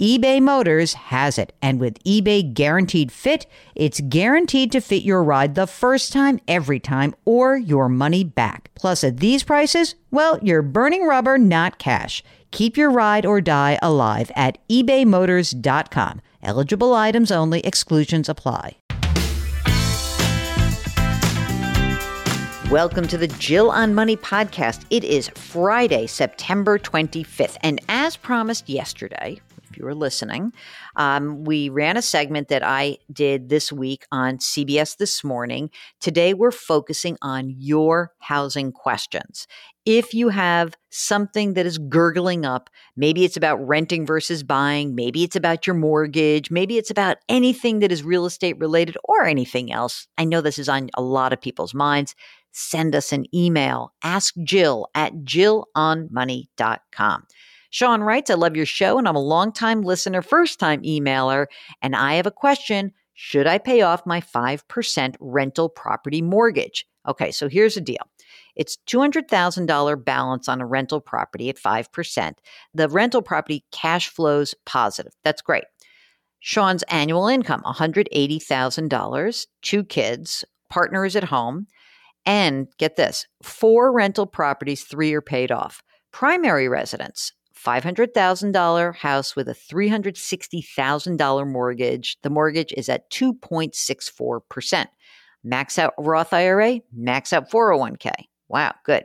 eBay 0.00 0.40
Motors 0.40 0.94
has 0.94 1.38
it. 1.38 1.52
And 1.60 1.80
with 1.80 2.00
eBay 2.04 2.54
Guaranteed 2.54 3.10
Fit, 3.10 3.46
it's 3.74 4.00
guaranteed 4.00 4.70
to 4.70 4.80
fit 4.80 5.02
your 5.02 5.24
ride 5.24 5.56
the 5.56 5.66
first 5.66 6.12
time, 6.12 6.38
every 6.46 6.78
time, 6.78 7.16
or 7.24 7.56
your 7.56 7.88
money 7.88 8.22
back. 8.22 8.70
Plus, 8.76 9.02
at 9.02 9.16
these 9.16 9.42
prices, 9.42 9.96
well, 10.12 10.38
you're 10.40 10.62
burning 10.62 11.04
rubber, 11.04 11.36
not 11.36 11.80
cash. 11.80 12.22
Keep 12.52 12.76
your 12.76 12.90
ride 12.90 13.26
or 13.26 13.40
die 13.40 13.76
alive 13.82 14.30
at 14.36 14.58
ebaymotors.com. 14.68 16.20
Eligible 16.44 16.94
items 16.94 17.32
only, 17.32 17.58
exclusions 17.62 18.28
apply. 18.28 18.76
Welcome 22.70 23.08
to 23.08 23.18
the 23.18 23.34
Jill 23.38 23.70
on 23.72 23.94
Money 23.94 24.16
podcast. 24.16 24.84
It 24.90 25.02
is 25.02 25.28
Friday, 25.30 26.06
September 26.06 26.78
25th. 26.78 27.56
And 27.62 27.80
as 27.88 28.16
promised 28.16 28.68
yesterday, 28.68 29.40
you 29.78 29.84
were 29.84 29.94
listening. 29.94 30.52
Um, 30.96 31.44
we 31.44 31.68
ran 31.68 31.96
a 31.96 32.02
segment 32.02 32.48
that 32.48 32.62
I 32.62 32.98
did 33.12 33.48
this 33.48 33.72
week 33.72 34.04
on 34.10 34.38
CBS 34.38 34.96
This 34.96 35.22
Morning. 35.22 35.70
Today, 36.00 36.34
we're 36.34 36.50
focusing 36.50 37.16
on 37.22 37.54
your 37.56 38.12
housing 38.18 38.72
questions. 38.72 39.46
If 39.86 40.12
you 40.12 40.28
have 40.28 40.74
something 40.90 41.54
that 41.54 41.64
is 41.64 41.78
gurgling 41.78 42.44
up, 42.44 42.68
maybe 42.96 43.24
it's 43.24 43.38
about 43.38 43.66
renting 43.66 44.04
versus 44.04 44.42
buying, 44.42 44.94
maybe 44.94 45.24
it's 45.24 45.36
about 45.36 45.66
your 45.66 45.74
mortgage, 45.74 46.50
maybe 46.50 46.76
it's 46.76 46.90
about 46.90 47.16
anything 47.28 47.78
that 47.78 47.90
is 47.90 48.02
real 48.02 48.26
estate 48.26 48.58
related 48.58 48.98
or 49.04 49.24
anything 49.24 49.72
else. 49.72 50.06
I 50.18 50.24
know 50.24 50.42
this 50.42 50.58
is 50.58 50.68
on 50.68 50.90
a 50.94 51.00
lot 51.00 51.32
of 51.32 51.40
people's 51.40 51.72
minds 51.72 52.14
send 52.58 52.94
us 52.94 53.12
an 53.12 53.24
email. 53.34 53.92
Ask 54.02 54.34
Jill 54.42 54.88
at 54.94 55.12
jillonmoney.com. 55.24 57.26
Sean 57.70 58.02
writes, 58.02 58.30
I 58.30 58.34
love 58.34 58.56
your 58.56 58.66
show 58.66 58.98
and 58.98 59.06
I'm 59.06 59.16
a 59.16 59.20
longtime 59.22 59.82
listener, 59.82 60.22
first 60.22 60.58
time 60.58 60.82
emailer, 60.82 61.46
and 61.82 61.94
I 61.94 62.14
have 62.14 62.26
a 62.26 62.30
question. 62.30 62.92
Should 63.14 63.46
I 63.46 63.58
pay 63.58 63.82
off 63.82 64.06
my 64.06 64.20
5% 64.20 65.16
rental 65.20 65.68
property 65.68 66.22
mortgage? 66.22 66.86
Okay, 67.06 67.30
so 67.30 67.48
here's 67.48 67.74
the 67.74 67.80
deal. 67.80 68.08
It's 68.54 68.78
$200,000 68.86 70.04
balance 70.04 70.48
on 70.48 70.60
a 70.60 70.66
rental 70.66 71.00
property 71.00 71.48
at 71.48 71.56
5%. 71.56 72.32
The 72.74 72.88
rental 72.88 73.22
property 73.22 73.64
cash 73.72 74.08
flows 74.08 74.54
positive. 74.66 75.12
That's 75.24 75.42
great. 75.42 75.64
Sean's 76.40 76.84
annual 76.84 77.26
income, 77.26 77.62
$180,000, 77.64 79.46
two 79.62 79.84
kids, 79.84 80.44
partner 80.70 81.04
is 81.04 81.16
at 81.16 81.24
home, 81.24 81.66
and 82.24 82.68
get 82.78 82.96
this 82.96 83.26
four 83.42 83.92
rental 83.92 84.26
properties, 84.26 84.84
three 84.84 85.12
are 85.12 85.20
paid 85.20 85.50
off. 85.50 85.82
Primary 86.12 86.68
residence, 86.68 87.32
$500,000 87.64 88.94
house 88.94 89.34
with 89.36 89.48
a 89.48 89.54
$360,000 89.54 91.46
mortgage. 91.46 92.18
The 92.22 92.30
mortgage 92.30 92.72
is 92.76 92.88
at 92.88 93.10
2.64%. 93.10 94.86
Max 95.44 95.78
out 95.78 95.94
Roth 95.98 96.32
IRA, 96.32 96.80
max 96.92 97.32
out 97.32 97.50
401k. 97.50 98.10
Wow, 98.48 98.74
good. 98.84 99.04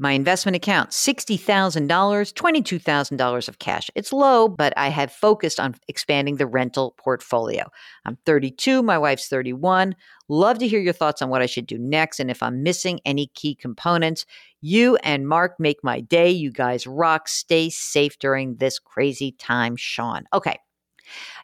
My 0.00 0.12
investment 0.12 0.54
account, 0.54 0.90
$60,000, 0.90 1.88
$22,000 1.88 3.48
of 3.48 3.58
cash. 3.58 3.90
It's 3.96 4.12
low, 4.12 4.48
but 4.48 4.72
I 4.76 4.88
have 4.88 5.10
focused 5.10 5.58
on 5.58 5.74
expanding 5.88 6.36
the 6.36 6.46
rental 6.46 6.94
portfolio. 6.98 7.64
I'm 8.04 8.16
32, 8.24 8.82
my 8.84 8.96
wife's 8.96 9.26
31. 9.28 9.96
Love 10.28 10.58
to 10.58 10.68
hear 10.68 10.78
your 10.78 10.92
thoughts 10.92 11.20
on 11.20 11.30
what 11.30 11.42
I 11.42 11.46
should 11.46 11.66
do 11.66 11.78
next 11.78 12.20
and 12.20 12.30
if 12.30 12.42
I'm 12.42 12.62
missing 12.62 13.00
any 13.04 13.26
key 13.34 13.56
components. 13.56 14.24
You 14.60 14.96
and 15.02 15.26
Mark 15.26 15.58
make 15.58 15.82
my 15.82 16.00
day. 16.00 16.30
You 16.30 16.52
guys 16.52 16.86
rock. 16.86 17.26
Stay 17.26 17.68
safe 17.68 18.18
during 18.20 18.56
this 18.56 18.78
crazy 18.78 19.32
time, 19.32 19.74
Sean. 19.74 20.24
Okay. 20.32 20.58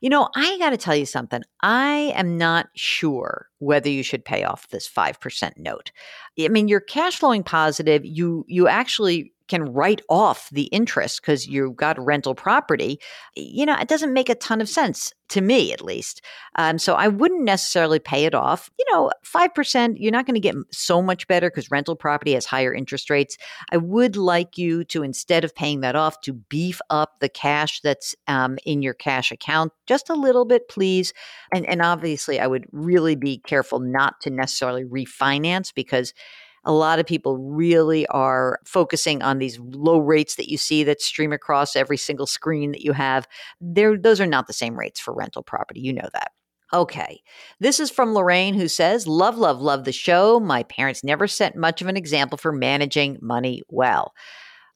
You 0.00 0.10
know, 0.10 0.28
I 0.34 0.58
got 0.58 0.70
to 0.70 0.76
tell 0.76 0.96
you 0.96 1.06
something. 1.06 1.42
I 1.62 2.12
am 2.16 2.38
not 2.38 2.68
sure 2.74 3.48
whether 3.58 3.88
you 3.88 4.02
should 4.02 4.24
pay 4.24 4.44
off 4.44 4.68
this 4.68 4.88
5% 4.88 5.58
note. 5.58 5.92
I 6.40 6.48
mean, 6.48 6.68
you're 6.68 6.80
cash 6.80 7.18
flowing 7.18 7.42
positive. 7.42 8.04
You 8.04 8.44
you 8.48 8.68
actually 8.68 9.33
can 9.48 9.72
write 9.72 10.00
off 10.08 10.48
the 10.50 10.64
interest 10.64 11.20
because 11.20 11.46
you've 11.46 11.76
got 11.76 12.02
rental 12.02 12.34
property, 12.34 12.98
you 13.36 13.66
know, 13.66 13.76
it 13.78 13.88
doesn't 13.88 14.12
make 14.12 14.28
a 14.28 14.34
ton 14.34 14.60
of 14.60 14.68
sense 14.68 15.12
to 15.28 15.40
me, 15.40 15.72
at 15.72 15.82
least. 15.82 16.22
Um, 16.56 16.78
so 16.78 16.94
I 16.94 17.08
wouldn't 17.08 17.44
necessarily 17.44 17.98
pay 17.98 18.24
it 18.24 18.34
off. 18.34 18.70
You 18.78 18.84
know, 18.90 19.10
5%, 19.24 19.96
you're 19.98 20.12
not 20.12 20.26
going 20.26 20.34
to 20.34 20.40
get 20.40 20.54
so 20.70 21.02
much 21.02 21.26
better 21.26 21.50
because 21.50 21.70
rental 21.70 21.96
property 21.96 22.34
has 22.34 22.44
higher 22.44 22.74
interest 22.74 23.10
rates. 23.10 23.36
I 23.72 23.78
would 23.78 24.16
like 24.16 24.58
you 24.58 24.84
to, 24.84 25.02
instead 25.02 25.44
of 25.44 25.54
paying 25.54 25.80
that 25.80 25.96
off, 25.96 26.20
to 26.22 26.32
beef 26.32 26.80
up 26.90 27.20
the 27.20 27.28
cash 27.28 27.80
that's 27.80 28.14
um, 28.28 28.58
in 28.64 28.82
your 28.82 28.94
cash 28.94 29.32
account 29.32 29.72
just 29.86 30.08
a 30.10 30.14
little 30.14 30.44
bit, 30.44 30.68
please. 30.68 31.12
And, 31.52 31.66
and 31.66 31.82
obviously, 31.82 32.38
I 32.38 32.46
would 32.46 32.66
really 32.72 33.16
be 33.16 33.38
careful 33.38 33.80
not 33.80 34.20
to 34.22 34.30
necessarily 34.30 34.84
refinance 34.84 35.72
because 35.74 36.14
a 36.64 36.72
lot 36.72 36.98
of 36.98 37.06
people 37.06 37.36
really 37.38 38.06
are 38.08 38.58
focusing 38.64 39.22
on 39.22 39.38
these 39.38 39.58
low 39.58 39.98
rates 39.98 40.36
that 40.36 40.50
you 40.50 40.56
see 40.56 40.84
that 40.84 41.02
stream 41.02 41.32
across 41.32 41.76
every 41.76 41.96
single 41.96 42.26
screen 42.26 42.72
that 42.72 42.82
you 42.82 42.92
have. 42.92 43.26
They're, 43.60 43.98
those 43.98 44.20
are 44.20 44.26
not 44.26 44.46
the 44.46 44.52
same 44.52 44.78
rates 44.78 45.00
for 45.00 45.14
rental 45.14 45.42
property. 45.42 45.80
You 45.80 45.92
know 45.92 46.08
that. 46.12 46.32
Okay. 46.72 47.22
This 47.60 47.78
is 47.78 47.90
from 47.90 48.14
Lorraine 48.14 48.54
who 48.54 48.66
says, 48.66 49.06
Love, 49.06 49.36
love, 49.38 49.60
love 49.60 49.84
the 49.84 49.92
show. 49.92 50.40
My 50.40 50.64
parents 50.64 51.04
never 51.04 51.28
set 51.28 51.56
much 51.56 51.80
of 51.80 51.88
an 51.88 51.96
example 51.96 52.36
for 52.38 52.52
managing 52.52 53.18
money 53.20 53.62
well. 53.68 54.12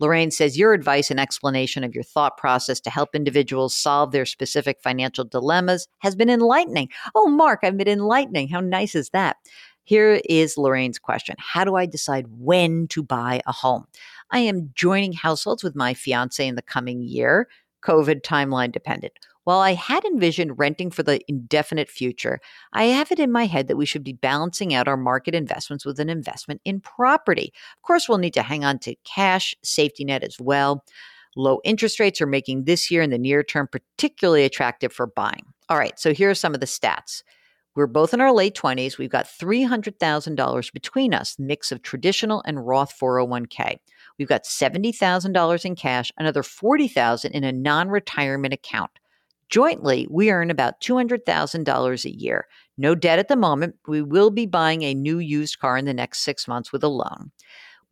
Lorraine 0.01 0.31
says, 0.31 0.59
Your 0.59 0.75
advice 0.75 1.11
and 1.11 1.19
explanation 1.19 1.83
of 1.83 1.95
your 1.95 2.05
thought 2.05 2.37
process 2.37 2.81
to 2.81 2.91
help 2.91 3.15
individuals 3.15 3.77
solve 3.77 4.13
their 4.13 4.27
specific 4.27 4.81
financial 4.81 5.25
dilemmas 5.25 5.89
has 5.99 6.15
been 6.15 6.31
enlightening. 6.31 6.89
Oh, 7.15 7.29
Mark, 7.29 7.61
I've 7.63 7.77
been 7.77 7.89
enlightening. 7.89 8.49
How 8.49 8.61
nice 8.61 8.95
is 8.95 9.11
that? 9.11 9.37
Here 9.89 10.21
is 10.29 10.59
Lorraine's 10.59 10.99
question 10.99 11.35
How 11.39 11.65
do 11.65 11.77
I 11.77 11.87
decide 11.87 12.27
when 12.29 12.89
to 12.89 13.03
buy 13.03 13.41
a 13.47 13.53
home? 13.53 13.87
I 14.31 14.41
am 14.41 14.71
joining 14.75 15.15
households 15.15 15.65
with 15.65 15.75
my 15.75 15.95
fiance 15.95 16.47
in 16.47 16.57
the 16.57 16.63
coming 16.63 17.03
year, 17.03 17.49
COVID 17.83 18.21
timeline 18.21 18.71
dependent. 18.71 19.15
While 19.45 19.61
I 19.61 19.73
had 19.73 20.05
envisioned 20.05 20.59
renting 20.59 20.91
for 20.91 21.03
the 21.03 21.23
indefinite 21.27 21.89
future, 21.89 22.39
I 22.75 22.85
have 22.85 23.11
it 23.11 23.19
in 23.19 23.33
my 23.33 23.47
head 23.47 23.67
that 23.69 23.79
we 23.79 23.87
should 23.87 24.05
be 24.05 24.13
balancing 24.13 24.75
out 24.75 24.89
our 24.89 24.99
market 24.99 25.35
investments 25.35 25.87
with 25.87 25.99
an 26.01 26.11
investment 26.11 26.61
in 26.67 26.83
property. 26.83 27.51
Of 27.79 27.83
course, 27.83 28.11
we'll 28.11 28.19
need 28.19 28.35
to 28.35 28.43
hang 28.43 28.67
on 28.67 28.81
to 28.81 28.95
cash, 29.05 29.55
safety 29.65 30.05
net 30.05 30.23
as 30.23 30.37
well. 30.39 30.85
Low 31.35 31.63
interest 31.65 31.99
rates 31.99 32.21
are 32.21 32.27
making 32.27 32.65
this 32.65 32.91
year 32.91 33.01
in 33.01 33.09
the 33.09 33.17
near 33.17 33.43
term 33.43 33.67
particularly 33.67 34.45
attractive 34.45 34.93
for 34.93 35.07
buying. 35.07 35.47
All 35.71 35.79
right, 35.79 35.99
so 35.99 36.13
here 36.13 36.29
are 36.29 36.35
some 36.35 36.53
of 36.53 36.61
the 36.61 36.67
stats. 36.67 37.23
We're 37.79 37.87
both 37.87 38.13
in 38.13 38.21
our 38.21 38.33
late 38.33 38.57
20s. 38.57 38.99
We've 38.99 39.09
got 39.09 39.27
$300,000 39.27 40.73
between 40.73 41.15
us, 41.15 41.37
mix 41.39 41.71
of 41.71 41.81
traditional 41.81 42.43
and 42.45 42.67
Roth 42.67 42.93
401k. 42.99 43.77
We've 44.19 44.27
got 44.27 44.43
$70,000 44.43 45.65
in 45.65 45.77
cash, 45.77 46.11
another 46.19 46.43
40,000 46.43 47.31
in 47.31 47.45
a 47.45 47.53
non-retirement 47.53 48.53
account. 48.53 48.91
Jointly, 49.49 50.09
we 50.11 50.33
earn 50.33 50.51
about 50.51 50.81
$200,000 50.81 52.05
a 52.05 52.17
year. 52.19 52.49
No 52.77 52.97
debt 52.97 53.21
at 53.21 53.29
the 53.29 53.37
moment. 53.37 53.77
We 53.87 54.03
will 54.03 54.31
be 54.31 54.47
buying 54.47 54.83
a 54.83 54.93
new 54.93 55.21
used 55.21 55.61
car 55.61 55.77
in 55.77 55.85
the 55.85 55.95
next 55.95 56.23
6 56.23 56.49
months 56.49 56.73
with 56.73 56.83
a 56.83 56.89
loan. 56.89 57.31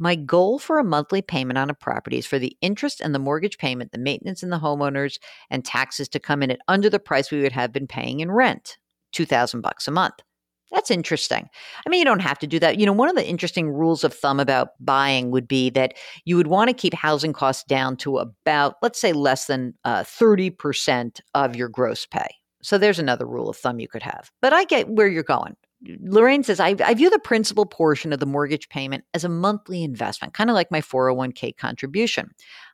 My 0.01 0.17
goal 0.17 0.59
for 0.59 0.81
a 0.81 0.85
monthly 0.85 1.23
payment 1.23 1.59
on 1.59 1.71
a 1.71 1.75
property 1.75 2.19
is 2.19 2.27
for 2.27 2.41
the 2.41 2.57
interest 2.61 3.01
and 3.01 3.15
the 3.15 3.21
mortgage 3.21 3.57
payment, 3.57 3.93
the 3.93 3.99
maintenance 3.99 4.43
and 4.43 4.51
the 4.51 4.59
homeowners 4.59 5.21
and 5.49 5.65
taxes 5.65 6.09
to 6.09 6.19
come 6.19 6.43
in 6.43 6.51
at 6.51 6.59
under 6.67 6.91
the 6.91 6.99
price 6.99 7.31
we 7.31 7.41
would 7.41 7.53
have 7.53 7.71
been 7.71 7.87
paying 7.87 8.19
in 8.19 8.33
rent. 8.33 8.79
2000 9.13 9.61
bucks 9.61 9.89
a 9.89 9.91
month. 9.91 10.15
That's 10.73 10.91
interesting. 10.91 11.49
I 11.87 11.89
mean, 11.89 12.01
you 12.01 12.05
don't 12.05 12.21
have 12.21 12.39
to 12.41 12.47
do 12.47 12.59
that. 12.59 12.79
You 12.79 12.87
know, 12.87 12.93
one 12.93 13.09
of 13.09 13.15
the 13.15 13.27
interesting 13.27 13.71
rules 13.71 14.03
of 14.03 14.13
thumb 14.13 14.41
about 14.41 14.71
buying 14.81 15.31
would 15.31 15.47
be 15.47 15.71
that 15.71 15.95
you 16.25 16.37
would 16.37 16.49
want 16.49 16.69
to 16.69 16.75
keep 16.75 16.93
housing 16.93 17.33
costs 17.33 17.65
down 17.65 17.97
to 17.99 18.19
about, 18.19 18.75
let's 18.83 19.01
say, 19.01 19.13
less 19.13 19.47
than 19.47 19.75
uh, 19.85 20.03
30% 20.03 21.21
of 21.35 21.55
your 21.55 21.69
gross 21.69 22.05
pay. 22.05 22.27
So 22.63 22.79
there's 22.79 22.99
another 22.99 23.27
rule 23.27 23.49
of 23.49 23.57
thumb 23.57 23.79
you 23.79 23.87
could 23.87 24.03
have. 24.03 24.31
But 24.43 24.53
I 24.53 24.65
get 24.65 24.89
where 24.89 25.07
you're 25.07 25.23
going. 25.23 25.57
Lorraine 26.01 26.43
says, 26.43 26.59
I, 26.59 26.75
I, 26.85 26.95
view 26.95 27.11
the 27.11 27.19
principal 27.19 27.67
portion 27.67 28.13
of 28.13 28.19
the 28.19 28.27
mortgage 28.27 28.69
payment 28.71 29.05
as 29.15 29.25
a 29.25 29.29
monthly 29.29 29.85
investment, 29.85 30.33
kind 30.33 30.49
of 30.49 30.55
like 30.55 30.71
my 30.71 30.81
401k 30.81 31.57
contribution. 31.57 32.31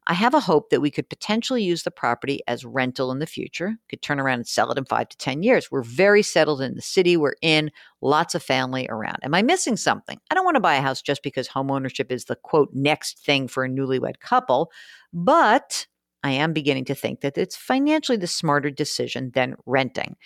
I 0.06 0.14
have 0.14 0.34
a 0.34 0.40
hope 0.40 0.70
that 0.70 0.80
we 0.80 0.90
could 0.90 1.08
potentially 1.08 1.62
use 1.62 1.84
the 1.84 1.90
property 1.90 2.40
as 2.48 2.64
rental 2.64 3.12
in 3.12 3.20
the 3.20 3.26
future, 3.26 3.76
could 3.88 4.02
turn 4.02 4.18
around 4.18 4.40
and 4.40 4.46
sell 4.48 4.72
it 4.72 4.78
in 4.78 4.84
five 4.84 5.08
to 5.10 5.16
10 5.16 5.44
years. 5.44 5.70
We're 5.70 5.82
very 5.82 6.22
settled 6.22 6.60
in 6.60 6.74
the 6.74 6.82
city 6.82 7.16
we're 7.16 7.36
in, 7.40 7.70
lots 8.00 8.34
of 8.34 8.42
family 8.42 8.86
around. 8.88 9.18
Am 9.22 9.34
I 9.34 9.42
missing 9.42 9.76
something? 9.76 10.18
I 10.30 10.34
don't 10.34 10.44
want 10.44 10.56
to 10.56 10.60
buy 10.60 10.74
a 10.74 10.82
house 10.82 11.02
just 11.02 11.22
because 11.22 11.48
homeownership 11.48 12.10
is 12.10 12.24
the 12.24 12.36
quote 12.36 12.70
next 12.72 13.24
thing 13.24 13.46
for 13.46 13.64
a 13.64 13.68
newlywed 13.68 14.18
couple, 14.18 14.72
but 15.12 15.86
I 16.24 16.32
am 16.32 16.52
beginning 16.52 16.84
to 16.86 16.94
think 16.94 17.20
that 17.20 17.38
it's 17.38 17.56
financially 17.56 18.18
the 18.18 18.26
smarter 18.26 18.70
decision 18.70 19.30
than 19.34 19.56
renting. 19.66 20.16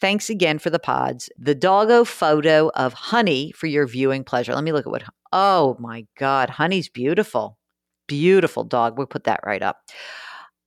Thanks 0.00 0.28
again 0.28 0.58
for 0.58 0.70
the 0.70 0.78
pods. 0.78 1.28
The 1.38 1.54
doggo 1.54 2.04
photo 2.04 2.70
of 2.74 2.92
Honey 2.92 3.52
for 3.52 3.66
your 3.66 3.86
viewing 3.86 4.24
pleasure. 4.24 4.54
Let 4.54 4.64
me 4.64 4.72
look 4.72 4.86
at 4.86 4.92
what. 4.92 5.04
Oh 5.32 5.76
my 5.80 6.06
God, 6.18 6.50
Honey's 6.50 6.88
beautiful. 6.88 7.58
Beautiful 8.06 8.64
dog. 8.64 8.98
We'll 8.98 9.06
put 9.06 9.24
that 9.24 9.40
right 9.44 9.62
up. 9.62 9.78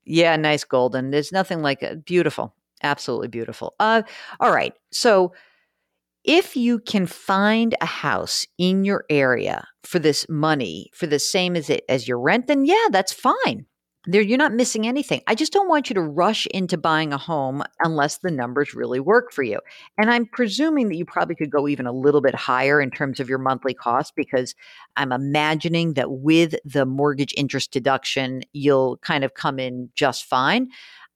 Yeah, 0.06 0.36
nice 0.38 0.64
golden. 0.64 1.12
There's 1.12 1.32
nothing 1.32 1.62
like 1.62 1.84
it. 1.84 2.06
Beautiful. 2.06 2.56
Absolutely 2.84 3.28
beautiful. 3.28 3.76
Uh, 3.80 4.04
all 4.40 4.52
right. 4.52 4.74
So 4.92 5.34
if 6.24 6.56
you 6.56 6.80
can 6.80 7.06
find 7.06 7.76
a 7.82 7.86
house 7.86 8.46
in 8.58 8.84
your 8.84 9.06
area 9.10 9.68
for 9.84 10.00
this 10.00 10.28
money, 10.30 10.90
for 10.94 11.08
the 11.08 11.20
same 11.20 11.56
as 11.56 11.70
it 11.70 11.84
as 11.90 12.08
your 12.08 12.20
rent, 12.20 12.48
then 12.48 12.66
yeah, 12.66 12.88
that's 12.92 13.14
fine 13.14 13.66
there 14.08 14.22
you're 14.22 14.38
not 14.38 14.54
missing 14.54 14.88
anything. 14.88 15.22
I 15.28 15.36
just 15.36 15.52
don't 15.54 15.68
want 15.68 15.90
you 15.90 15.94
to 15.96 16.02
rush 16.02 16.48
into 16.48 16.78
buying 16.78 17.12
a 17.12 17.18
home 17.18 17.62
unless 17.84 18.18
the 18.18 18.32
numbers 18.32 18.74
really 18.74 19.00
work 19.00 19.32
for 19.34 19.44
you. 19.44 19.60
And 19.98 20.10
I'm 20.10 20.26
presuming 20.26 20.88
that 20.88 20.96
you 20.96 21.06
probably 21.06 21.36
could 21.36 21.52
go 21.52 21.68
even 21.68 21.86
a 21.86 21.92
little 21.92 22.22
bit 22.22 22.34
higher 22.34 22.80
in 22.82 22.90
terms 22.90 23.20
of 23.20 23.28
your 23.30 23.38
monthly 23.38 23.74
cost 23.74 24.14
because 24.16 24.56
I'm 24.96 25.12
imagining 25.12 25.94
that 25.94 26.10
with 26.10 26.56
the 26.64 26.86
mortgage 26.86 27.34
interest 27.38 27.72
deduction, 27.72 28.44
you'll 28.54 28.98
kind 28.98 29.24
of 29.24 29.34
come 29.34 29.60
in 29.60 29.90
just 29.94 30.26
fine. 30.26 30.70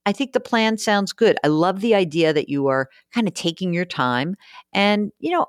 I 0.06 0.12
think 0.12 0.34
the 0.34 0.40
plan 0.40 0.78
sounds 0.78 1.14
good. 1.14 1.38
I 1.44 1.48
love 1.48 1.80
the 1.80 1.96
idea 1.96 2.34
that 2.34 2.50
you 2.50 2.68
are 2.68 2.90
kind 3.14 3.28
of 3.28 3.34
taking 3.34 3.74
your 3.74 3.86
time 3.86 4.36
and, 4.74 5.12
you 5.20 5.32
know, 5.32 5.48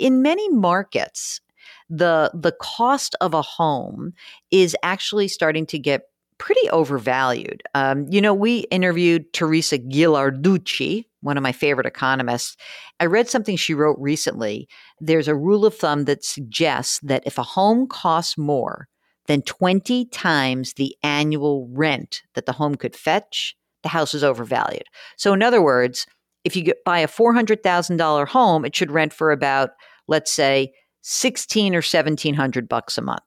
in 0.00 0.22
many 0.22 0.48
markets, 0.50 1.40
the 1.88 2.30
the 2.34 2.52
cost 2.52 3.16
of 3.20 3.34
a 3.34 3.42
home 3.42 4.12
is 4.50 4.76
actually 4.82 5.28
starting 5.28 5.66
to 5.66 5.78
get 5.78 6.02
pretty 6.40 6.68
overvalued. 6.70 7.62
Um, 7.74 8.06
you 8.08 8.20
know, 8.20 8.34
we 8.34 8.60
interviewed 8.70 9.32
Teresa 9.34 9.78
Ghilarducci, 9.78 11.04
one 11.20 11.36
of 11.36 11.42
my 11.42 11.52
favorite 11.52 11.86
economists. 11.86 12.56
I 12.98 13.06
read 13.06 13.28
something 13.28 13.56
she 13.56 13.74
wrote 13.74 13.98
recently. 14.00 14.66
There's 15.00 15.28
a 15.28 15.36
rule 15.36 15.66
of 15.66 15.76
thumb 15.76 16.06
that 16.06 16.24
suggests 16.24 16.98
that 17.02 17.22
if 17.26 17.36
a 17.36 17.42
home 17.42 17.86
costs 17.86 18.38
more 18.38 18.88
than 19.26 19.42
20 19.42 20.06
times 20.06 20.72
the 20.72 20.96
annual 21.02 21.68
rent 21.72 22.22
that 22.34 22.46
the 22.46 22.52
home 22.52 22.74
could 22.74 22.96
fetch, 22.96 23.54
the 23.82 23.90
house 23.90 24.14
is 24.14 24.24
overvalued. 24.24 24.84
So, 25.18 25.34
in 25.34 25.42
other 25.42 25.60
words, 25.60 26.06
if 26.44 26.56
you 26.56 26.62
get, 26.62 26.82
buy 26.84 27.00
a 27.00 27.08
$400,000 27.08 28.28
home, 28.28 28.64
it 28.64 28.74
should 28.74 28.90
rent 28.90 29.12
for 29.12 29.30
about, 29.30 29.70
let's 30.08 30.32
say, 30.32 30.72
16 31.02 31.74
or 31.74 31.78
1700 31.78 32.66
bucks 32.66 32.96
a 32.96 33.02
month 33.02 33.22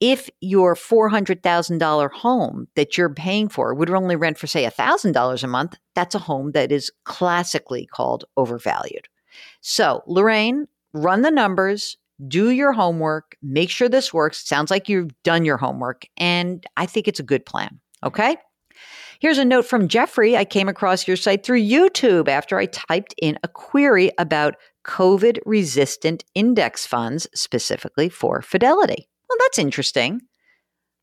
if 0.00 0.30
your 0.40 0.74
$400,000 0.74 2.10
home 2.10 2.68
that 2.74 2.96
you're 2.96 3.12
paying 3.14 3.48
for 3.48 3.74
would 3.74 3.90
only 3.90 4.16
rent 4.16 4.38
for, 4.38 4.46
say, 4.46 4.64
$1,000 4.64 5.42
a 5.42 5.46
month, 5.46 5.76
that's 5.94 6.14
a 6.14 6.18
home 6.18 6.52
that 6.52 6.72
is 6.72 6.90
classically 7.04 7.86
called 7.86 8.24
overvalued. 8.36 9.08
So, 9.60 10.02
Lorraine, 10.06 10.66
run 10.94 11.22
the 11.22 11.30
numbers, 11.30 11.98
do 12.26 12.50
your 12.50 12.72
homework, 12.72 13.36
make 13.42 13.70
sure 13.70 13.88
this 13.88 14.12
works. 14.12 14.46
sounds 14.46 14.70
like 14.70 14.88
you've 14.88 15.10
done 15.22 15.44
your 15.44 15.58
homework, 15.58 16.06
and 16.16 16.64
I 16.76 16.86
think 16.86 17.06
it's 17.06 17.20
a 17.20 17.24
good 17.24 17.44
plan. 17.44 17.80
Okay? 18.02 18.36
Here's 19.20 19.38
a 19.38 19.44
note 19.44 19.66
from 19.66 19.88
Jeffrey. 19.88 20.34
I 20.34 20.46
came 20.46 20.68
across 20.68 21.06
your 21.06 21.18
site 21.18 21.44
through 21.44 21.60
YouTube 21.60 22.26
after 22.26 22.58
I 22.58 22.64
typed 22.66 23.14
in 23.20 23.38
a 23.42 23.48
query 23.48 24.10
about 24.16 24.56
COVID 24.86 25.40
resistant 25.44 26.24
index 26.34 26.86
funds, 26.86 27.28
specifically 27.34 28.08
for 28.08 28.40
Fidelity. 28.40 29.09
Well, 29.30 29.38
that's 29.38 29.60
interesting. 29.60 30.22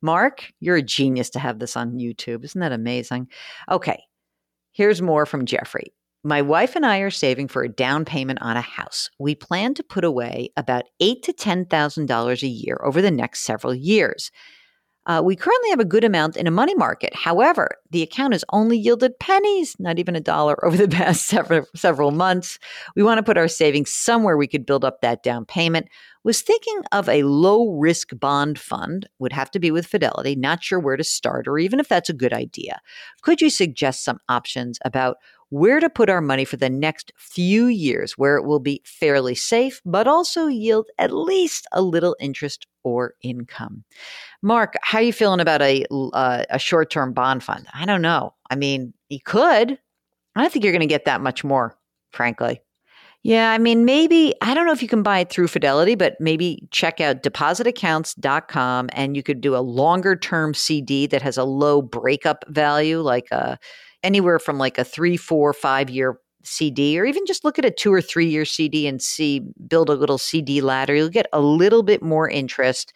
Mark, 0.02 0.52
you're 0.60 0.76
a 0.76 0.82
genius 0.82 1.30
to 1.32 1.40
have 1.40 1.60
this 1.60 1.78
on 1.78 1.94
YouTube. 1.94 2.44
Isn't 2.44 2.60
that 2.60 2.74
amazing? 2.74 3.30
Okay, 3.72 4.04
here's 4.74 5.02
more 5.02 5.26
from 5.26 5.46
Jeffrey. 5.46 5.94
My 6.26 6.42
wife 6.42 6.76
and 6.76 6.86
I 6.86 7.00
are 7.00 7.10
saving 7.10 7.48
for 7.48 7.64
a 7.64 7.70
down 7.70 8.04
payment 8.04 8.40
on 8.42 8.58
a 8.58 8.62
house. 8.62 9.10
We 9.18 9.34
plan 9.34 9.74
to 9.76 9.84
put 9.84 10.04
away 10.04 10.50
about 10.58 10.84
eight 11.00 11.24
to 11.24 11.32
ten 11.32 11.66
thousand 11.66 12.08
dollars 12.08 12.44
a 12.44 12.48
year 12.48 12.82
over 12.84 13.02
the 13.02 13.12
next 13.12 13.46
several 13.46 13.74
years. 13.74 14.30
Uh, 15.08 15.22
we 15.24 15.38
currently 15.38 15.70
have 15.70 15.80
a 15.80 15.86
good 15.86 16.04
amount 16.04 16.36
in 16.36 16.48
a 16.48 16.52
money 16.52 16.76
market. 16.76 17.16
However, 17.16 17.78
the 17.92 18.04
account 18.04 18.34
has 18.34 18.44
only 18.52 18.78
yielded 18.78 19.18
pennies, 19.20 19.76
not 19.80 20.00
even 20.00 20.16
a 20.16 20.22
dollar, 20.22 20.64
over 20.66 20.78
the 20.78 20.88
past 20.88 21.26
several, 21.26 21.66
several 21.76 22.12
months. 22.12 22.60
We 22.96 23.04
want 23.04 23.18
to 23.18 23.24
put 23.24 23.38
our 23.38 23.48
savings 23.48 23.92
somewhere 23.92 24.38
we 24.38 24.48
could 24.48 24.66
build 24.66 24.84
up 24.84 25.02
that 25.02 25.24
down 25.24 25.46
payment. 25.46 25.88
Was 26.24 26.42
thinking 26.42 26.82
of 26.92 27.08
a 27.08 27.24
low 27.24 27.72
risk 27.72 28.10
bond 28.20 28.60
fund, 28.60 29.08
would 29.18 29.32
have 29.32 29.50
to 29.52 29.60
be 29.60 29.72
with 29.72 29.88
Fidelity, 29.88 30.36
not 30.36 30.62
sure 30.62 30.80
where 30.80 30.98
to 30.98 31.04
start 31.04 31.48
or 31.48 31.58
even 31.58 31.80
if 31.80 31.88
that's 31.88 32.10
a 32.10 32.14
good 32.14 32.34
idea. 32.34 32.82
Could 33.22 33.40
you 33.40 33.50
suggest 33.50 34.04
some 34.04 34.20
options 34.28 34.78
about 34.84 35.18
where 35.50 35.80
to 35.80 35.90
put 35.90 36.10
our 36.10 36.22
money 36.22 36.46
for 36.46 36.58
the 36.58 36.70
next 36.70 37.12
few 37.18 37.68
years 37.68 38.18
where 38.18 38.36
it 38.36 38.46
will 38.46 38.60
be 38.60 38.82
fairly 38.84 39.36
safe, 39.36 39.82
but 39.86 40.08
also 40.08 40.48
yield 40.48 40.88
at 40.98 41.12
least 41.12 41.68
a 41.72 41.82
little 41.82 42.16
interest 42.20 42.68
or 42.84 43.14
income. 43.22 43.84
Mark, 44.42 44.76
how 44.82 45.00
are 45.00 45.04
you 45.04 45.14
feeling 45.14 45.40
about 45.40 45.62
a, 45.62 45.86
uh, 45.92 46.44
a 46.50 46.60
short 46.60 46.90
term 46.90 47.14
bond 47.14 47.44
fund? 47.44 47.66
I 47.74 47.86
don't 47.86 48.02
know. 48.02 48.34
I 48.50 48.56
mean, 48.56 48.94
you 49.10 49.20
could. 49.24 49.80
I 50.36 50.42
don't 50.42 50.52
think 50.52 50.64
you're 50.64 50.74
going 50.74 50.82
to 50.82 50.88
get 50.88 51.06
that 51.06 51.22
much 51.22 51.44
more, 51.44 51.78
frankly. 52.12 52.62
Yeah, 53.24 53.52
I 53.52 53.58
mean, 53.58 53.84
maybe, 53.84 54.34
I 54.42 54.54
don't 54.54 54.66
know 54.66 54.72
if 54.72 54.82
you 54.82 54.88
can 54.88 55.04
buy 55.04 55.20
it 55.20 55.30
through 55.30 55.48
Fidelity, 55.48 55.96
but 55.96 56.16
maybe 56.20 56.66
check 56.72 57.02
out 57.02 57.24
depositaccounts.com 57.24 58.90
and 58.94 59.18
you 59.18 59.24
could 59.24 59.42
do 59.42 59.56
a 59.56 59.60
longer 59.60 60.16
term 60.16 60.54
CD 60.54 61.08
that 61.08 61.22
has 61.22 61.38
a 61.38 61.44
low 61.44 61.82
breakup 61.82 62.46
value, 62.48 63.02
like 63.02 63.28
a 63.32 63.52
uh, 63.52 63.56
anywhere 64.04 64.40
from 64.40 64.58
like 64.58 64.78
a 64.78 64.84
three, 64.86 65.18
four, 65.18 65.52
five 65.54 65.90
year 65.90 66.20
CD, 66.44 66.98
or 67.00 67.06
even 67.06 67.26
just 67.26 67.44
look 67.44 67.58
at 67.60 67.66
a 67.66 67.72
two 67.72 67.92
or 67.92 68.02
three 68.02 68.28
year 68.28 68.46
CD 68.46 68.88
and 68.88 69.02
see, 69.02 69.42
build 69.68 69.90
a 69.90 69.94
little 69.96 70.18
CD 70.20 70.62
ladder. 70.62 70.96
You'll 70.96 71.10
get 71.10 71.28
a 71.34 71.42
little 71.42 71.84
bit 71.84 72.02
more 72.02 72.30
interest 72.30 72.94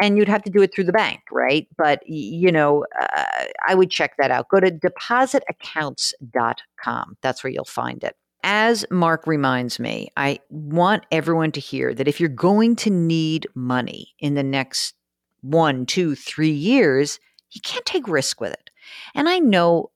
and 0.00 0.16
you'd 0.16 0.28
have 0.28 0.42
to 0.44 0.50
do 0.50 0.62
it 0.62 0.72
through 0.74 0.84
the 0.84 0.92
bank, 0.92 1.20
right? 1.30 1.66
But, 1.76 2.00
you 2.06 2.50
know, 2.50 2.86
uh, 3.00 3.24
I 3.68 3.74
would 3.74 3.90
check 3.90 4.12
that 4.18 4.30
out. 4.30 4.48
Go 4.48 4.60
to 4.60 4.70
depositaccounts.com. 4.70 7.16
That's 7.20 7.44
where 7.44 7.52
you'll 7.52 7.64
find 7.64 8.02
it. 8.02 8.16
As 8.46 8.84
Mark 8.90 9.26
reminds 9.26 9.80
me, 9.80 10.08
I 10.18 10.38
want 10.50 11.06
everyone 11.10 11.50
to 11.52 11.60
hear 11.60 11.94
that 11.94 12.06
if 12.06 12.20
you're 12.20 12.28
going 12.28 12.76
to 12.76 12.90
need 12.90 13.46
money 13.54 14.14
in 14.18 14.34
the 14.34 14.42
next 14.42 14.94
one, 15.40 15.86
two, 15.86 16.14
three 16.14 16.50
years, 16.50 17.18
you 17.52 17.62
can't 17.62 17.86
take 17.86 18.06
risk 18.06 18.42
with 18.42 18.52
it. 18.52 18.68
And 19.14 19.30
I 19.30 19.38
know 19.38 19.92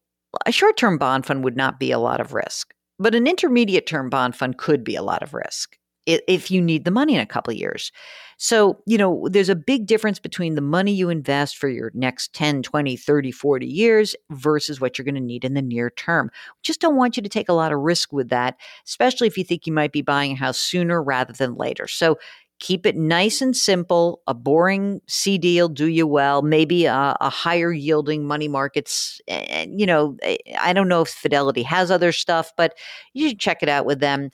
a 0.47 0.53
short 0.53 0.79
term 0.79 0.97
bond 0.97 1.27
fund 1.27 1.45
would 1.45 1.59
not 1.59 1.79
be 1.79 1.91
a 1.91 1.99
lot 1.99 2.23
of 2.23 2.33
risk, 2.33 2.73
but 2.99 3.15
an 3.15 3.27
intermediate 3.27 3.87
term 3.87 4.09
bond 4.09 4.35
fund 4.35 4.57
could 4.57 4.83
be 4.83 4.97
a 4.97 5.03
lot 5.03 5.23
of 5.23 5.35
risk 5.35 5.77
if 6.09 6.51
you 6.51 6.61
need 6.61 6.85
the 6.85 6.91
money 6.91 7.15
in 7.15 7.21
a 7.21 7.27
couple 7.27 7.53
of 7.53 7.59
years. 7.59 7.93
So, 8.41 8.79
you 8.87 8.97
know, 8.97 9.27
there's 9.31 9.49
a 9.49 9.57
big 9.57 9.87
difference 9.87 10.21
between 10.21 10.55
the 10.55 10.61
money 10.61 10.93
you 10.93 11.09
invest 11.11 11.57
for 11.57 11.69
your 11.69 11.91
next 11.95 12.33
10, 12.35 12.63
20, 12.63 12.97
30, 12.97 13.33
40 13.33 13.67
years 13.67 14.15
versus 14.31 14.81
what 14.81 14.97
you're 14.97 15.05
going 15.05 15.17
to 15.17 15.21
need 15.21 15.45
in 15.45 15.55
the 15.55 15.63
near 15.63 15.91
term. 15.91 16.31
Just 16.63 16.81
don't 16.81 16.97
want 16.97 17.17
you 17.17 17.23
to 17.23 17.29
take 17.29 17.49
a 17.49 17.53
lot 17.55 17.73
of 17.73 17.81
risk 17.81 18.13
with 18.13 18.29
that, 18.29 18.57
especially 18.87 19.27
if 19.27 19.37
you 19.37 19.45
think 19.45 19.67
you 19.67 19.73
might 19.73 19.93
be 19.93 20.03
buying 20.03 20.33
a 20.33 20.37
house 20.37 20.59
sooner 20.59 21.03
rather 21.03 21.33
than 21.33 21.55
later. 21.57 21.89
So, 21.89 22.19
keep 22.61 22.87
it 22.87 22.97
nice 22.97 23.41
and 23.41 23.57
simple. 23.57 24.21
A 24.27 24.35
boring 24.35 25.01
CD 25.07 25.61
will 25.61 25.69
do 25.69 25.87
you 25.87 26.07
well. 26.07 26.43
Maybe 26.43 26.87
a, 26.87 27.17
a 27.21 27.31
higher 27.31 27.73
yielding 27.73 28.25
money 28.27 28.49
markets. 28.49 29.21
And, 29.29 29.79
you 29.79 29.87
know, 29.87 30.17
eh, 30.23 30.39
I 30.61 30.73
don't 30.73 30.89
know 30.89 31.03
if 31.03 31.09
Fidelity 31.09 31.63
has 31.63 31.91
other 31.91 32.11
stuff, 32.11 32.53
but 32.57 32.75
you 33.15 33.29
should 33.29 33.39
check 33.39 33.63
it 33.63 33.69
out 33.69 33.87
with 33.87 34.01
them. 34.01 34.31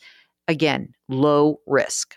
Again, 0.49 0.95
low 1.09 1.61
risk. 1.67 2.17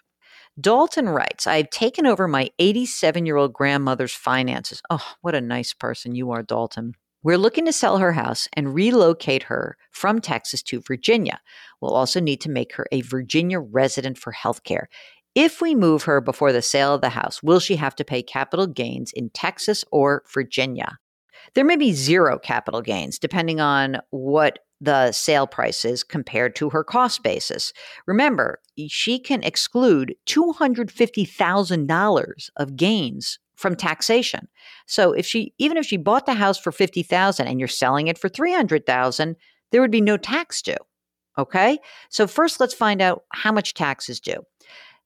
Dalton 0.59 1.07
writes, 1.07 1.45
I've 1.45 1.69
taken 1.69 2.05
over 2.05 2.27
my 2.27 2.49
87 2.57 3.25
year 3.25 3.37
old 3.37 3.53
grandmother's 3.53 4.13
finances. 4.13 4.81
Oh, 4.89 5.13
what 5.21 5.35
a 5.35 5.41
nice 5.41 5.73
person 5.73 6.15
you 6.15 6.31
are, 6.31 6.41
Dalton. 6.41 6.93
We're 7.23 7.37
looking 7.37 7.65
to 7.65 7.73
sell 7.73 7.97
her 7.97 8.13
house 8.13 8.47
and 8.53 8.73
relocate 8.73 9.43
her 9.43 9.77
from 9.91 10.21
Texas 10.21 10.61
to 10.63 10.81
Virginia. 10.81 11.41
We'll 11.81 11.93
also 11.93 12.19
need 12.19 12.41
to 12.41 12.49
make 12.49 12.73
her 12.75 12.87
a 12.91 13.01
Virginia 13.01 13.59
resident 13.59 14.17
for 14.17 14.31
health 14.31 14.63
care. 14.63 14.87
If 15.35 15.61
we 15.61 15.75
move 15.75 16.03
her 16.03 16.21
before 16.21 16.51
the 16.51 16.61
sale 16.61 16.95
of 16.95 17.01
the 17.01 17.09
house, 17.09 17.43
will 17.43 17.59
she 17.59 17.75
have 17.75 17.95
to 17.97 18.05
pay 18.05 18.23
capital 18.23 18.65
gains 18.65 19.11
in 19.13 19.29
Texas 19.31 19.85
or 19.91 20.23
Virginia? 20.33 20.97
There 21.53 21.65
may 21.65 21.75
be 21.75 21.93
zero 21.93 22.39
capital 22.39 22.81
gains 22.81 23.19
depending 23.19 23.59
on 23.59 23.97
what 24.09 24.59
the 24.79 25.11
sale 25.11 25.47
prices 25.47 26.03
compared 26.03 26.55
to 26.55 26.69
her 26.69 26.83
cost 26.83 27.23
basis. 27.23 27.73
Remember, 28.05 28.59
she 28.87 29.17
can 29.19 29.41
exclude 29.43 30.15
$250,000 30.27 32.49
of 32.57 32.75
gains 32.75 33.39
from 33.55 33.75
taxation. 33.75 34.47
So 34.85 35.13
if 35.13 35.25
she 35.25 35.53
even 35.57 35.77
if 35.77 35.85
she 35.85 35.97
bought 35.97 36.27
the 36.27 36.35
house 36.35 36.59
for 36.59 36.71
50,000 36.71 37.47
and 37.47 37.59
you're 37.59 37.67
selling 37.67 38.05
it 38.07 38.19
for 38.19 38.29
300,000, 38.29 39.35
there 39.71 39.81
would 39.81 39.91
be 39.91 40.01
no 40.01 40.17
tax 40.17 40.61
due. 40.61 40.75
Okay? 41.37 41.79
So 42.09 42.27
first 42.27 42.59
let's 42.59 42.73
find 42.73 43.01
out 43.01 43.23
how 43.33 43.51
much 43.51 43.73
tax 43.73 44.09
is 44.09 44.19
due. 44.19 44.43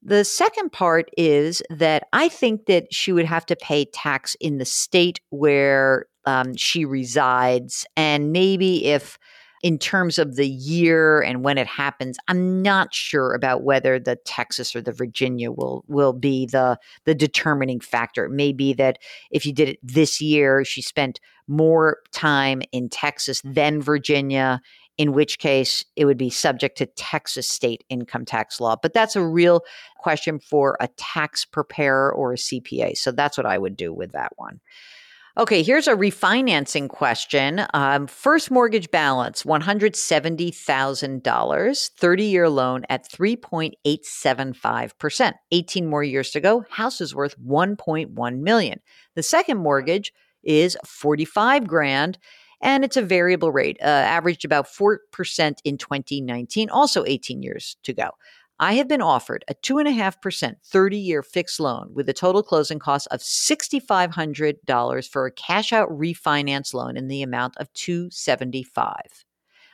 The 0.03 0.25
second 0.25 0.71
part 0.71 1.09
is 1.15 1.61
that 1.69 2.07
I 2.11 2.27
think 2.27 2.65
that 2.65 2.93
she 2.93 3.11
would 3.11 3.25
have 3.25 3.45
to 3.47 3.55
pay 3.55 3.85
tax 3.85 4.35
in 4.41 4.57
the 4.57 4.65
state 4.65 5.21
where 5.29 6.07
um, 6.25 6.55
she 6.55 6.85
resides. 6.85 7.85
And 7.95 8.31
maybe 8.31 8.85
if, 8.85 9.17
in 9.63 9.77
terms 9.77 10.17
of 10.17 10.35
the 10.35 10.47
year 10.47 11.21
and 11.21 11.43
when 11.43 11.57
it 11.57 11.67
happens, 11.67 12.17
I'm 12.27 12.61
not 12.61 12.93
sure 12.93 13.33
about 13.33 13.63
whether 13.63 13.99
the 13.99 14.15
Texas 14.15 14.75
or 14.75 14.81
the 14.81 14.91
Virginia 14.91 15.51
will 15.51 15.83
will 15.87 16.13
be 16.13 16.47
the 16.47 16.79
the 17.05 17.13
determining 17.13 17.79
factor. 17.79 18.25
It 18.25 18.31
may 18.31 18.53
be 18.53 18.73
that 18.73 18.97
if 19.29 19.45
you 19.45 19.53
did 19.53 19.69
it 19.69 19.79
this 19.83 20.19
year, 20.19 20.65
she 20.65 20.81
spent 20.81 21.19
more 21.47 21.97
time 22.11 22.61
in 22.71 22.89
Texas 22.89 23.41
than 23.43 23.81
Virginia, 23.81 24.61
in 24.97 25.13
which 25.13 25.37
case 25.37 25.83
it 25.95 26.05
would 26.05 26.17
be 26.17 26.29
subject 26.29 26.77
to 26.77 26.85
Texas 26.85 27.47
state 27.47 27.83
income 27.89 28.25
tax 28.25 28.59
law. 28.59 28.75
But 28.81 28.93
that's 28.93 29.15
a 29.15 29.25
real 29.25 29.61
question 29.97 30.39
for 30.39 30.77
a 30.79 30.87
tax 30.97 31.45
preparer 31.45 32.11
or 32.11 32.33
a 32.33 32.37
CPA. 32.37 32.97
So 32.97 33.11
that's 33.11 33.37
what 33.37 33.45
I 33.45 33.57
would 33.57 33.75
do 33.75 33.93
with 33.93 34.11
that 34.13 34.31
one. 34.37 34.59
Okay, 35.37 35.63
here's 35.63 35.87
a 35.87 35.95
refinancing 35.95 36.89
question. 36.89 37.65
Um, 37.73 38.05
first 38.05 38.51
mortgage 38.51 38.91
balance 38.91 39.43
$170,000, 39.43 41.89
30 41.89 42.23
year 42.25 42.49
loan 42.49 42.83
at 42.89 43.09
3.875%. 43.09 45.33
18 45.53 45.87
more 45.87 46.03
years 46.03 46.31
to 46.31 46.41
go. 46.41 46.65
House 46.69 46.99
is 46.99 47.15
worth 47.15 47.39
1.1 47.39 48.39
million. 48.39 48.81
The 49.15 49.23
second 49.23 49.59
mortgage 49.59 50.11
is 50.43 50.75
45 50.85 51.65
grand 51.65 52.17
and 52.61 52.83
it's 52.83 52.97
a 52.97 53.01
variable 53.01 53.53
rate, 53.53 53.77
uh, 53.81 53.85
averaged 53.85 54.45
about 54.45 54.67
4% 54.67 54.97
in 55.63 55.77
2019, 55.77 56.69
also 56.69 57.05
18 57.05 57.41
years 57.41 57.77
to 57.83 57.93
go. 57.93 58.11
I 58.61 58.73
have 58.73 58.87
been 58.87 59.01
offered 59.01 59.43
a 59.47 59.55
2.5% 59.55 60.55
30 60.63 60.97
year 60.97 61.23
fixed 61.23 61.59
loan 61.59 61.89
with 61.93 62.07
a 62.07 62.13
total 62.13 62.43
closing 62.43 62.77
cost 62.79 63.07
of 63.09 63.19
$6,500 63.19 65.09
for 65.09 65.25
a 65.25 65.31
cash 65.31 65.73
out 65.73 65.89
refinance 65.89 66.73
loan 66.73 66.95
in 66.95 67.07
the 67.07 67.23
amount 67.23 67.57
of 67.57 67.73
275 67.73 69.25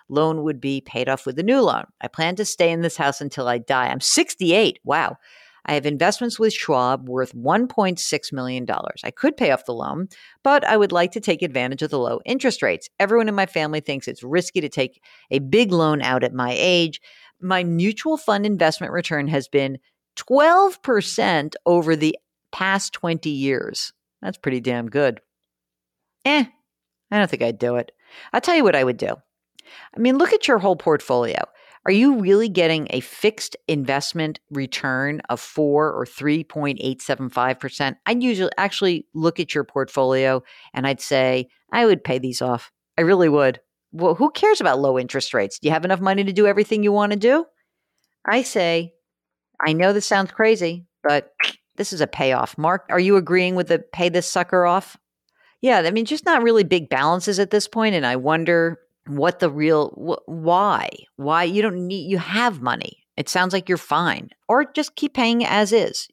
Loan 0.09 0.43
would 0.43 0.61
be 0.61 0.81
paid 0.81 1.09
off 1.09 1.25
with 1.25 1.37
a 1.37 1.43
new 1.43 1.61
loan. 1.61 1.83
I 2.01 2.07
plan 2.07 2.35
to 2.37 2.45
stay 2.45 2.71
in 2.71 2.81
this 2.81 2.97
house 2.97 3.19
until 3.19 3.47
I 3.47 3.57
die. 3.57 3.87
I'm 3.87 3.99
68. 3.99 4.79
Wow. 4.85 5.17
I 5.65 5.73
have 5.73 5.85
investments 5.85 6.39
with 6.39 6.53
Schwab 6.53 7.09
worth 7.09 7.35
$1.6 7.35 8.33
million. 8.33 8.65
I 9.03 9.11
could 9.11 9.35
pay 9.35 9.51
off 9.51 9.65
the 9.65 9.73
loan, 9.73 10.07
but 10.41 10.63
I 10.63 10.77
would 10.77 10.93
like 10.93 11.11
to 11.11 11.19
take 11.19 11.41
advantage 11.41 11.81
of 11.81 11.89
the 11.89 11.99
low 11.99 12.21
interest 12.25 12.61
rates. 12.61 12.89
Everyone 13.01 13.27
in 13.27 13.35
my 13.35 13.45
family 13.45 13.81
thinks 13.81 14.07
it's 14.07 14.23
risky 14.23 14.61
to 14.61 14.69
take 14.69 15.03
a 15.29 15.39
big 15.39 15.73
loan 15.73 16.01
out 16.01 16.23
at 16.23 16.33
my 16.33 16.55
age. 16.57 17.01
My 17.39 17.63
mutual 17.63 18.17
fund 18.17 18.45
investment 18.45 18.93
return 18.93 19.27
has 19.27 19.47
been 19.47 19.79
12% 20.17 21.53
over 21.65 21.95
the 21.95 22.17
past 22.51 22.93
20 22.93 23.29
years. 23.29 23.93
That's 24.21 24.37
pretty 24.37 24.59
damn 24.59 24.89
good. 24.89 25.21
Eh, 26.25 26.45
I 27.11 27.17
don't 27.17 27.29
think 27.29 27.43
I'd 27.43 27.59
do 27.59 27.75
it. 27.75 27.91
I'll 28.33 28.41
tell 28.41 28.55
you 28.55 28.63
what 28.63 28.75
I 28.75 28.83
would 28.83 28.97
do. 28.97 29.15
I 29.95 29.99
mean, 29.99 30.17
look 30.17 30.33
at 30.33 30.47
your 30.47 30.59
whole 30.59 30.75
portfolio. 30.75 31.43
Are 31.85 31.91
you 31.91 32.19
really 32.19 32.49
getting 32.49 32.87
a 32.89 32.99
fixed 32.99 33.55
investment 33.67 34.41
return 34.49 35.21
of 35.29 35.39
4 35.39 35.93
or 35.93 36.05
3.875%? 36.05 37.95
I'd 38.05 38.23
usually 38.23 38.51
actually 38.57 39.07
look 39.13 39.39
at 39.39 39.55
your 39.55 39.63
portfolio 39.63 40.43
and 40.73 40.85
I'd 40.85 40.99
say, 40.99 41.47
I 41.71 41.85
would 41.85 42.03
pay 42.03 42.19
these 42.19 42.41
off. 42.41 42.71
I 42.97 43.01
really 43.01 43.29
would. 43.29 43.61
Well, 43.91 44.15
who 44.15 44.31
cares 44.31 44.61
about 44.61 44.79
low 44.79 44.99
interest 44.99 45.33
rates? 45.33 45.59
Do 45.59 45.67
you 45.67 45.73
have 45.73 45.85
enough 45.85 46.01
money 46.01 46.23
to 46.23 46.33
do 46.33 46.47
everything 46.47 46.83
you 46.83 46.91
want 46.91 47.13
to 47.13 47.17
do? 47.17 47.45
I 48.25 48.43
say, 48.43 48.93
I 49.65 49.73
know 49.73 49.93
this 49.93 50.05
sounds 50.05 50.31
crazy, 50.31 50.85
but 51.03 51.31
this 51.77 51.93
is 51.93 52.01
a 52.01 52.07
payoff. 52.07 52.57
Mark, 52.57 52.85
are 52.89 52.99
you 52.99 53.15
agreeing 53.15 53.55
with 53.55 53.67
the 53.67 53.79
pay 53.79 54.09
this 54.09 54.29
sucker 54.29 54.65
off? 54.65 54.97
Yeah, 55.61 55.79
I 55.79 55.91
mean, 55.91 56.05
just 56.05 56.25
not 56.25 56.43
really 56.43 56.63
big 56.63 56.89
balances 56.89 57.39
at 57.39 57.49
this 57.49 57.67
point, 57.67 57.95
and 57.95 58.05
I 58.05 58.15
wonder 58.15 58.79
what 59.07 59.39
the 59.39 59.49
real 59.49 59.89
wh- 59.89 60.27
why 60.29 60.89
why 61.15 61.43
you 61.43 61.61
don't 61.61 61.87
need 61.87 62.09
you 62.09 62.17
have 62.17 62.61
money 62.61 63.05
it 63.15 63.29
sounds 63.29 63.53
like 63.53 63.69
you're 63.69 63.77
fine 63.77 64.29
or 64.47 64.65
just 64.71 64.95
keep 64.95 65.13
paying 65.13 65.45
as 65.45 65.71
is 65.71 66.07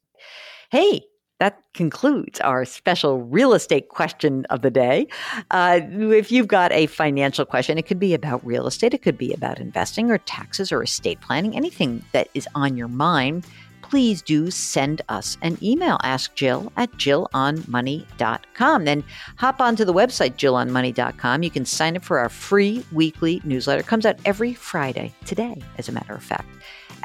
hey 0.70 1.02
that 1.44 1.60
concludes 1.74 2.40
our 2.40 2.64
special 2.64 3.22
real 3.22 3.52
estate 3.52 3.90
question 3.90 4.46
of 4.48 4.62
the 4.62 4.70
day. 4.70 5.06
Uh, 5.50 5.80
if 5.82 6.32
you've 6.32 6.48
got 6.48 6.72
a 6.72 6.86
financial 6.86 7.44
question, 7.44 7.76
it 7.76 7.84
could 7.84 7.98
be 7.98 8.14
about 8.14 8.44
real 8.46 8.66
estate, 8.66 8.94
it 8.94 9.02
could 9.02 9.18
be 9.18 9.34
about 9.34 9.60
investing 9.60 10.10
or 10.10 10.16
taxes 10.16 10.72
or 10.72 10.82
estate 10.82 11.20
planning, 11.20 11.54
anything 11.54 12.02
that 12.12 12.28
is 12.32 12.48
on 12.54 12.78
your 12.78 12.88
mind 12.88 13.44
please 13.82 14.22
do 14.22 14.50
send 14.50 15.02
us 15.10 15.36
an 15.42 15.58
email. 15.62 15.98
Ask 16.02 16.34
Jill 16.34 16.72
at 16.78 16.90
jillonmoney.com. 16.92 18.84
Then 18.86 19.04
hop 19.36 19.60
onto 19.60 19.84
the 19.84 19.92
website, 19.92 20.36
jillonmoney.com. 20.36 21.42
You 21.42 21.50
can 21.50 21.66
sign 21.66 21.94
up 21.94 22.02
for 22.02 22.18
our 22.18 22.30
free 22.30 22.82
weekly 22.92 23.42
newsletter. 23.44 23.80
It 23.80 23.86
comes 23.86 24.06
out 24.06 24.16
every 24.24 24.54
Friday, 24.54 25.12
today, 25.26 25.62
as 25.76 25.90
a 25.90 25.92
matter 25.92 26.14
of 26.14 26.22
fact. 26.22 26.48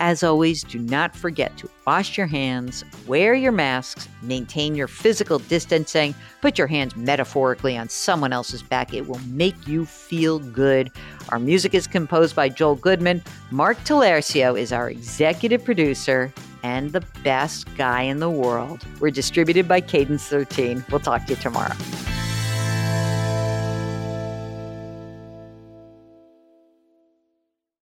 As 0.01 0.23
always, 0.23 0.63
do 0.63 0.79
not 0.79 1.13
forget 1.13 1.57
to 1.57 1.69
wash 1.85 2.17
your 2.17 2.25
hands, 2.25 2.85
wear 3.05 3.33
your 3.33 3.51
masks, 3.51 4.07
maintain 4.21 4.73
your 4.73 4.87
physical 4.87 5.39
distancing, 5.39 6.15
put 6.41 6.57
your 6.57 6.67
hands 6.67 6.95
metaphorically 6.95 7.77
on 7.77 7.89
someone 7.89 8.31
else's 8.31 8.63
back. 8.63 8.93
It 8.93 9.09
will 9.09 9.19
make 9.27 9.67
you 9.67 9.85
feel 9.85 10.39
good. 10.39 10.89
Our 11.29 11.39
music 11.39 11.73
is 11.73 11.85
composed 11.85 12.33
by 12.33 12.47
Joel 12.47 12.75
Goodman. 12.75 13.21
Mark 13.51 13.77
Talercio 13.79 14.57
is 14.57 14.71
our 14.71 14.89
executive 14.89 15.65
producer 15.65 16.33
and 16.63 16.93
the 16.93 17.01
best 17.21 17.67
guy 17.75 18.03
in 18.03 18.19
the 18.19 18.29
world. 18.29 18.85
We're 19.01 19.11
distributed 19.11 19.67
by 19.67 19.81
Cadence 19.81 20.25
13. 20.27 20.85
We'll 20.89 21.01
talk 21.01 21.25
to 21.25 21.33
you 21.33 21.41
tomorrow. 21.41 21.75